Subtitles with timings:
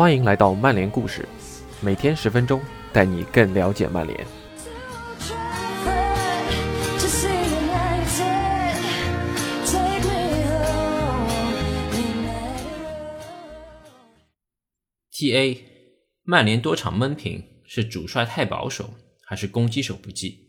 [0.00, 1.28] 欢迎来到曼联故事，
[1.82, 2.58] 每天十分钟，
[2.90, 4.18] 带你更了解曼联。
[6.96, 8.80] To see United,
[9.66, 11.28] take me home,
[11.92, 13.26] United.
[15.10, 15.64] T.A.
[16.22, 18.94] 曼联多场闷平是主帅太保守，
[19.26, 20.48] 还是攻击手不济？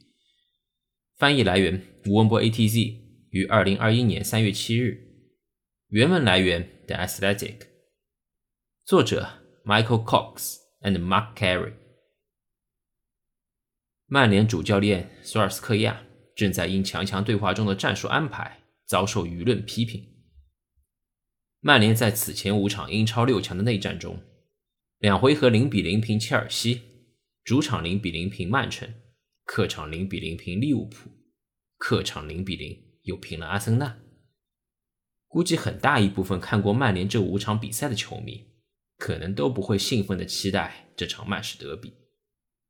[1.18, 3.02] 翻译来源：吴文波 A.T.Z.
[3.32, 4.98] 于二零二一年三月七日。
[5.90, 7.56] 原文来源：The Athletic。
[8.86, 11.74] 作者：Michael Cox and Mark Carey。
[14.08, 16.04] 曼联主教练索尔斯克亚
[16.36, 20.08] 正在因强强对话中的战术安排遭受舆论批评。
[21.60, 24.20] 曼联在此前五场英超六强的内战中，
[24.98, 26.82] 两回合零比零平切尔西，
[27.44, 28.92] 主场零比零平曼城，
[29.46, 31.12] 客场零比零平利物浦，
[31.78, 34.00] 客场零比零又平了阿森纳。
[35.28, 38.51] 估计很大一部分看过曼联这五场比赛的球迷，
[39.02, 41.92] 可能都不会兴奋的期待这场曼市德比。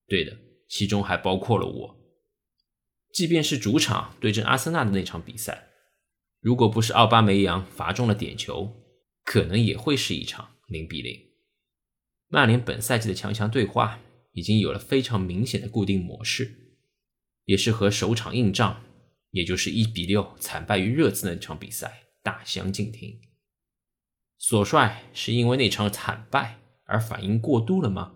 [0.07, 0.37] 对的，
[0.69, 1.97] 其中还包括了我。
[3.13, 5.67] 即便是主场对阵阿森纳的那场比赛，
[6.39, 8.73] 如果不是奥巴梅扬罚中了点球，
[9.25, 11.19] 可能也会是一场零比零。
[12.29, 13.99] 曼联本赛季的强强对话
[14.31, 16.49] 已经有了非常明显的固定模式，
[17.43, 18.81] 也是和首场硬仗，
[19.31, 23.19] 也就是一比六惨败于热刺那场比赛大相径庭。
[24.43, 28.15] 索帅是因为那场惨败而反应过度了吗？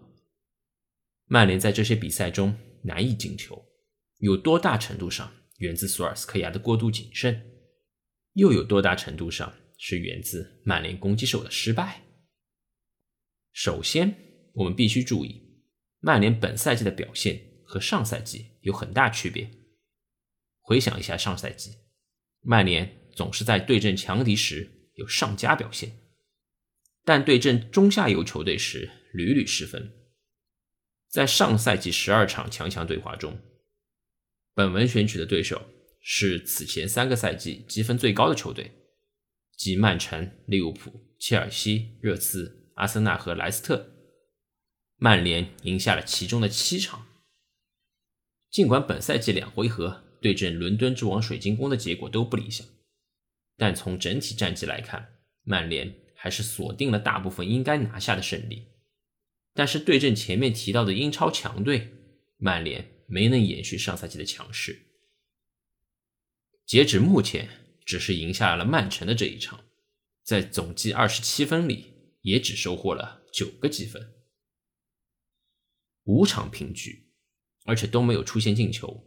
[1.26, 3.64] 曼联在这些比赛中难以进球，
[4.18, 7.40] 有多大程度上源自索尔斯克亚的过度谨慎，
[8.34, 12.02] 又有多大程度上是源自曼联攻击手的失败？
[13.54, 14.16] 首先，
[14.56, 15.62] 我们必须注意，
[16.00, 19.48] 曼联本赛季的表现和上赛季有很大区别。
[20.60, 21.76] 回想一下上赛季，
[22.42, 25.92] 曼联总是在对阵强敌时有上佳表现，
[27.06, 29.94] 但对阵中下游球队时屡屡失分。
[31.08, 33.40] 在上赛季十二场强强对话中，
[34.54, 35.70] 本文选取的对手
[36.02, 38.72] 是此前三个赛季积分最高的球队，
[39.56, 43.94] 即曼城、利物浦、切尔西、热刺、阿森纳和莱斯特。
[44.98, 47.08] 曼联赢下了其中的七场。
[48.50, 52.66] 尽管本赛季两回合对阵伦敦之王水晶宫的结果都不理想，
[53.58, 58.68] 但从整体战绩来看，曼联还是锁定了大部分应该拿下的胜利。
[59.54, 61.94] 但是对阵前面提到的英超强队，
[62.38, 64.82] 曼联没能延续上赛季的强势。
[66.66, 67.48] 截止目前，
[67.86, 69.64] 只是赢下了曼城的这一场，
[70.24, 74.14] 在总计二十七分里，也只收获了九个积分，
[76.06, 77.12] 五场平局，
[77.66, 79.06] 而且都没有出现进球。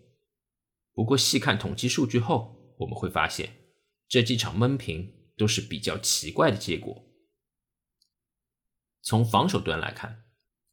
[0.94, 3.52] 不过细看统计数据后，我们会发现
[4.08, 7.06] 这几场闷平都是比较奇怪的结果。
[9.00, 10.24] 从防守端来看，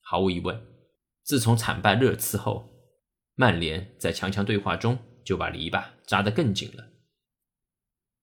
[0.01, 0.61] 毫无疑问，
[1.23, 2.69] 自从惨败热刺后，
[3.35, 6.91] 曼联在强强对话中就把篱笆扎得更紧了。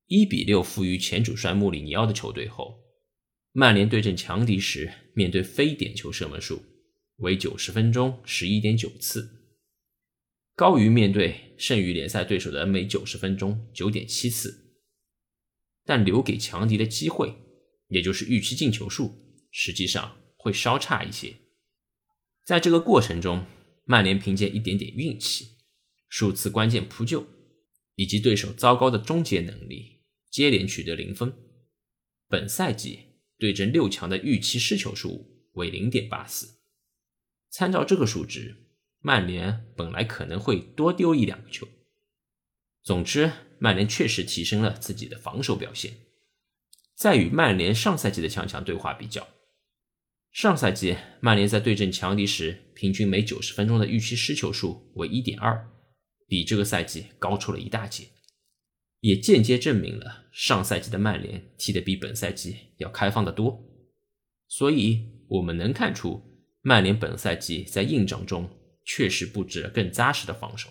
[0.06, 2.82] 一比六负于前主帅穆里尼奥的球队后，
[3.52, 6.62] 曼联对阵强敌时，面对非点球射门数
[7.16, 9.54] 为九十分钟十一点九次，
[10.54, 14.71] 高于面对剩余联赛对手的每九十分钟九点七次。
[15.84, 17.34] 但留给强敌的机会，
[17.88, 19.14] 也就是预期进球数，
[19.50, 21.34] 实际上会稍差一些。
[22.44, 23.44] 在这个过程中，
[23.84, 25.58] 曼联凭借一点点运气、
[26.08, 27.26] 数次关键扑救，
[27.96, 31.32] 以及对手糟糕的终结能力，接连取得零分。
[32.28, 33.00] 本赛季
[33.38, 36.60] 对阵六强的预期失球数为零点八四。
[37.50, 38.56] 参照这个数值，
[39.00, 41.68] 曼联本来可能会多丢一两个球。
[42.82, 45.92] 总之，曼联确实提升了自己的防守表现。
[46.94, 49.26] 再与曼联上赛季的强强对话比较。
[50.30, 55.68] 上赛季，曼联在对阵强敌时，平均每九十分钟的预期失球数为一点二，
[56.26, 58.08] 比这个赛季高出了一大截，
[59.00, 63.62] 也间接证明了上赛季的曼联踢得比本赛季要开放得多。
[64.48, 66.22] 所以，我们能看出，
[66.62, 68.48] 曼联本赛季在硬仗中
[68.84, 70.70] 确实布置了更扎实的防守，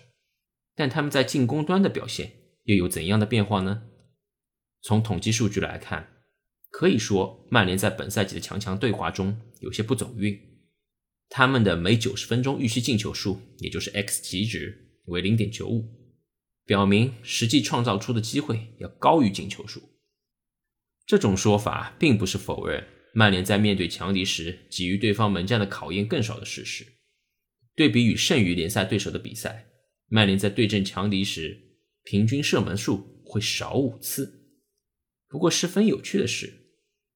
[0.74, 2.32] 但他们在进攻端的表现
[2.64, 3.82] 又有怎样的变化呢？
[4.82, 6.08] 从统计数据来看。
[6.70, 10.40] 可以说，曼联在本赛季的强强对话中有些不走运。
[11.28, 15.84] 他们的每九十分钟预期进球数，也就是 xG 值为零点九五，
[16.64, 19.82] 表明实际创造出的机会要高于进球数。
[21.04, 22.82] 这种说法并不是否认
[23.12, 26.86] 曼联在面对强敌时给予对方门将的考验更少的事实。
[27.74, 29.71] 对比与剩余联赛对手的比赛，
[30.14, 34.52] 曼联在对阵强敌时平均射门数会少五次。
[35.26, 36.52] 不过十分有趣的是，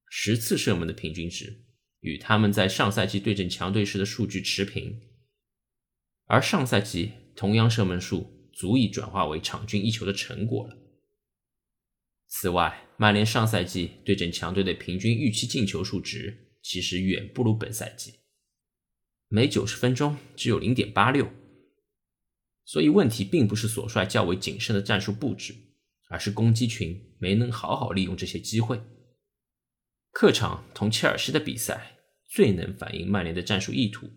[0.09, 1.67] 十次射门的平均值
[2.01, 4.99] 与他们在上赛季对阵强队时的数据持平，
[6.25, 10.79] 而上赛季同样射门数足以转化为场均一球的成果了。
[12.29, 18.21] 此外，曼联上赛季对阵强队的平均预期进球数值其实远不如本赛季，
[19.29, 21.31] 每九十分钟只有零点八六。
[22.67, 25.55] 所以问题并不是索帅较为谨慎的战术布置，
[26.11, 28.79] 而是攻击群没能好好利用这些机会。
[30.11, 31.99] 客场同切尔西的比赛
[32.29, 34.11] 最能反映曼联的战术意图。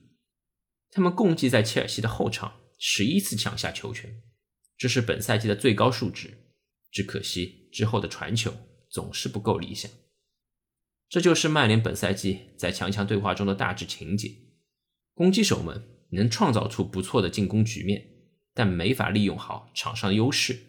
[0.91, 4.21] 他们共计在切尔西的后场十一次抢下球权，
[4.77, 6.45] 这是本赛季的最高数值。
[6.91, 8.51] 只可惜之后的传球
[8.89, 9.91] 总是不够理想。
[11.07, 14.35] 这就是曼联本赛季在强强对话中的大致情节：
[15.13, 18.18] 攻击手们能创造出不错的进攻局面，
[18.53, 20.59] 但没法利用好场上的优势。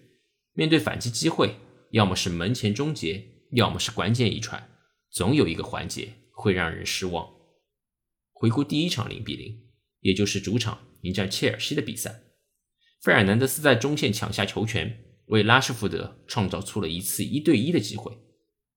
[0.53, 1.56] 面对反击机会，
[1.93, 4.69] 要么是门前终结，要么是关键一传。
[5.11, 7.29] 总有一个环节会让人失望。
[8.32, 9.61] 回顾第一场零比零，
[10.00, 12.23] 也就是主场迎战切尔西的比赛，
[13.00, 18.17] 费尔南德斯在中线抢下球权，为拉什福德创造出了一次一对一的机会，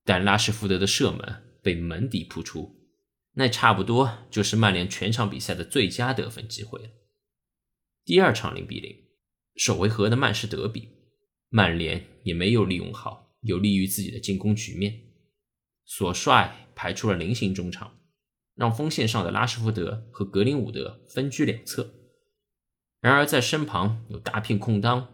[0.03, 2.75] 但拉什福德的射门被门迪扑出，
[3.35, 6.89] 那差不多就是曼联全场比赛的最佳得分机会了。
[8.05, 8.97] 第二场零比零，
[9.55, 10.89] 首回合的曼市德比，
[11.47, 14.99] 曼联也没有利用好有利于自己的进攻局面。
[15.85, 17.97] 索帅排出了菱形中场，
[18.55, 21.93] 让锋线上的拉什福德和格林伍德分居两侧。
[22.99, 25.13] 然而，在身旁有大片空当，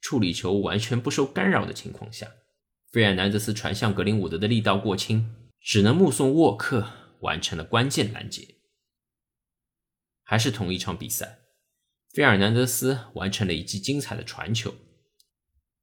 [0.00, 2.32] 处理球完全不受干扰的情况下，
[2.90, 6.90] 费尔南德斯传向格林伍德的力道过轻，只能目送沃克
[7.20, 8.56] 完成了关键拦截。
[10.22, 11.40] 还是同一场比赛，
[12.12, 14.74] 费尔南德斯完成了一记精彩的传球，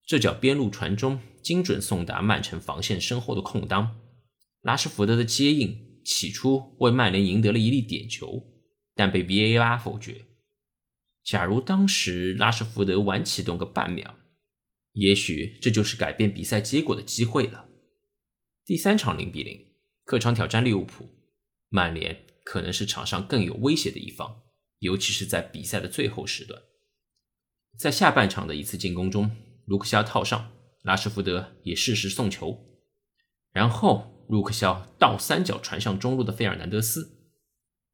[0.05, 3.99] 这脚边路传中精准送达曼城防线身后的空当。
[4.61, 8.43] 拉什福德的接应起初为曼联赢得了一粒点球，
[8.93, 10.25] 但被 VAR 否决。
[11.23, 14.15] 假如当时拉什福德晚启动个半秒，
[14.91, 17.69] 也许这就是改变比赛结果的机会了。
[18.65, 19.65] 第三场零比零，
[20.03, 21.09] 客场挑战利物浦，
[21.69, 24.43] 曼联可能是场上更有威胁的一方，
[24.79, 26.61] 尤其是在比赛的最后时段。
[27.77, 29.31] 在下半场的一次进攻中，
[29.65, 30.51] 卢克肖套上，
[30.83, 32.65] 拉什福德也适时送球，
[33.51, 34.15] 然后。
[34.29, 37.17] 卢克肖倒三角传向中路的费尔南德斯，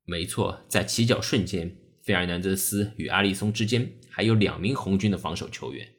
[0.03, 5.89] 没错，在起脚瞬间，费尔南德斯与阿里松之间还有两名红军的防守球员，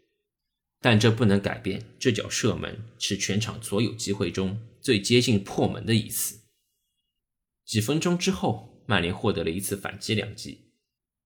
[0.82, 6.38] 但这不能改变这脚射门是全场所有机会中最接近破门的一次。
[7.64, 10.65] 几分钟之后，曼联获得了一次反击良机，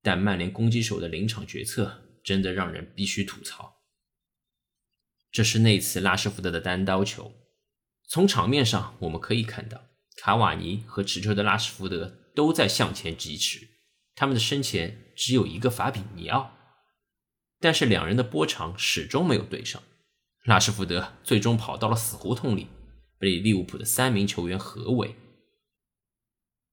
[0.03, 3.77] 但曼联攻击手的临场决策真的让人必须吐槽。
[5.31, 7.33] 这是那次拉什福德的单刀球。
[8.09, 9.81] 从场面上我们可以看到，
[10.17, 13.69] 卡瓦尼和持球的拉什福德都在向前疾驰，
[14.15, 16.57] 他们的身前只有一个法比尼奥，
[17.61, 19.81] 但是两人的波长始终没有对上。
[20.45, 22.67] 拉什福德最终跑到了死胡同里，
[23.19, 25.15] 被利物浦的三名球员合围。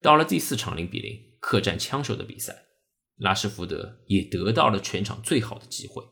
[0.01, 2.66] 到了第四场零比零客战枪手的比赛，
[3.17, 6.03] 拉什福德也得到了全场最好的机会，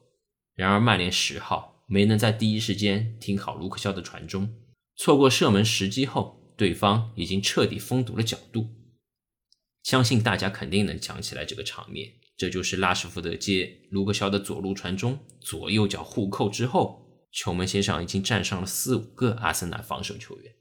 [0.55, 4.61] 然而曼联十号没能在第一时间听好卢克肖的传中。
[4.95, 8.69] 错过射门时机后，对方已经彻底封堵了角度。
[9.83, 20.55] 相信大家肯定能想起来这个场面，这就是拉什福德接卢克肖的左路传中，左右脚互扣之后，球门线上已经站上了四五个阿森纳防守球员。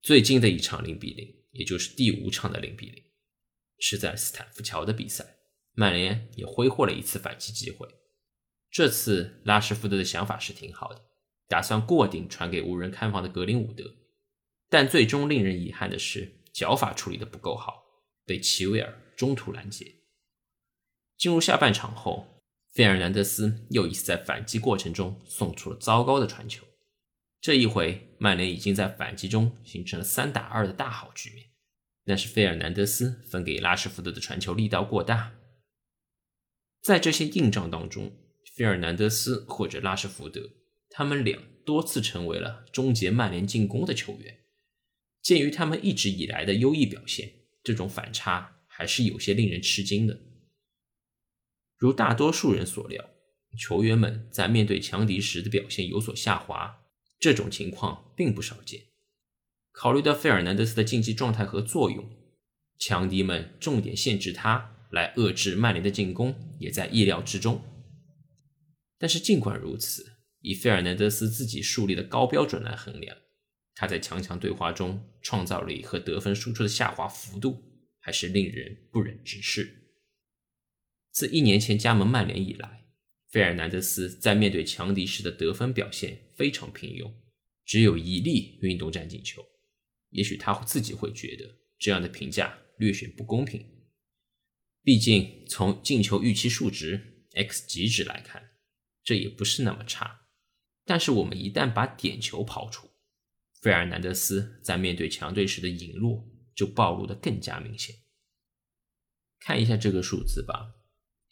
[0.00, 3.02] 最近的一场零比零，也就是第五场的零比零，
[3.86, 5.36] 是在斯坦福桥的比赛，
[5.74, 7.86] 曼联也挥霍了一次反击机会。
[8.70, 11.02] 这次拉什福德的想法是挺好的。
[11.46, 13.94] 打算过顶传给无人看防的格林伍德，
[14.70, 17.84] 但最终令人遗憾的是脚法处理的不够好，
[18.24, 19.96] 被齐威尔中途拦截。
[21.18, 22.40] 进入下半场后，
[22.72, 26.64] 费尔南德斯又一次在反击过程中送出了糟糕的传球。
[27.38, 31.50] 这一回，曼联已经在反击中形成了三打二的大好局面，
[32.04, 35.34] 但是费尔南德斯分给拉什福德的传球力道过大。
[36.82, 38.12] 在这些硬仗当中，
[38.54, 40.50] 费尔南德斯或者拉什福德。
[40.96, 44.44] 他们俩多次成为了终结曼联进攻的球员。
[45.20, 47.32] 鉴于他们一直以来的优异表现，
[47.64, 50.20] 这种反差还是有些令人吃惊的。
[51.76, 53.04] 如大多数人所料，
[53.58, 56.84] 球员们在面对强敌时的表现有所下滑，
[57.18, 58.82] 这种情况并不少见。
[59.74, 62.08] 考虑到费尔南德斯的竞技状态和作用，
[62.78, 67.60] 强敌们重点限制他来遏制曼联的进攻，也在意料之中。
[68.98, 73.16] 但是尽管如此，以费尔南德斯自己树立的高标准来衡量，
[73.74, 77.60] 他在强强对话中创造力和得分输出的下滑幅度
[77.98, 79.90] 还是令人不忍直视。
[81.10, 82.86] 自一年前加盟曼联以来，
[83.28, 87.12] 费尔南德斯在面对强敌时的得分表现非常平庸，
[87.64, 89.44] 只有一粒运动战进球。
[90.14, 93.68] 也许他自己会觉得这样的评价略显不公平，
[94.82, 98.50] 毕竟从进球预期数值 x 极值来看，
[99.02, 100.28] 这也不是那么差。
[100.84, 102.88] 但是我们一旦把点球刨除，
[103.60, 107.96] 费尔南德斯在面对强队时的隐弱就暴露的更加明显。
[109.40, 110.76] 看一下这个数字吧，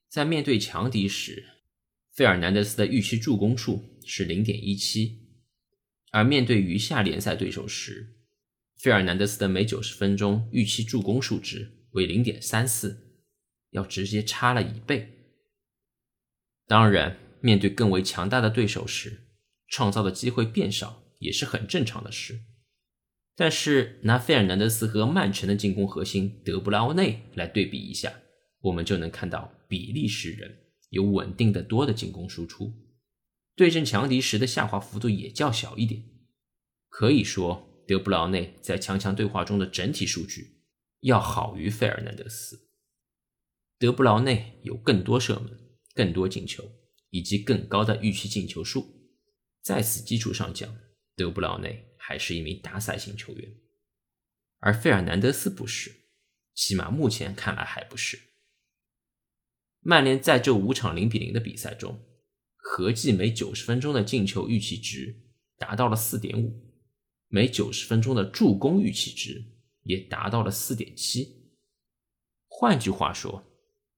[0.08, 1.60] 在面对强敌时，
[2.10, 5.28] 费尔南德斯的预期助攻数是零点一七，
[6.10, 8.21] 而面对余下联赛对手时，
[8.82, 13.20] 费尔南德斯的每九十分钟预期助攻数值为零点三四，
[13.70, 15.08] 要直接差了一倍。
[16.66, 19.20] 当然，面对更为强大的对手时，
[19.68, 22.40] 创造的机会变少也是很正常的事，
[23.36, 28.12] 但是拿费尔南德斯和曼城的进攻核心德布劳内来对比一下，
[28.62, 30.58] 我们就能看到比利时人
[30.90, 32.72] 有稳定的多的进攻输出，
[33.54, 36.02] 对阵强敌时的下滑幅度也较小一点。
[36.88, 40.62] 可以说，德布劳内在强强对话中的整体数据
[41.00, 42.70] 要好于费尔南德斯。
[43.78, 46.64] 德布劳内有更多射门、更多进球
[47.10, 49.12] 以及更高的预期进球数。
[49.60, 50.74] 在此基础上讲，
[51.14, 53.52] 德布劳内还是一名大赛型球员，
[54.60, 55.92] 而费尔南德斯不是，
[56.54, 58.18] 起码目前看来还不是。
[59.80, 62.02] 曼联在这五场零比零的比赛中，
[62.56, 66.71] 合计每九十分钟的进球预期值达到了四点五，
[67.34, 69.42] 每九十分钟的助攻预期值
[69.84, 71.50] 也达到了四点七。
[72.46, 73.42] 换句话说，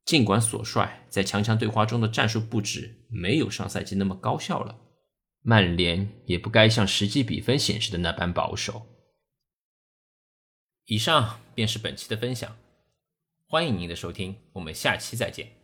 [0.05, 4.79] 尽管索帅在强强对话中的战术布置没有上赛季那么高效了。
[5.43, 8.87] 曼联也不该像实际比分显示的那般保守。
[10.85, 12.57] 以上便是本期的分享，
[13.49, 15.64] 欢迎您的收听，我们下期再见。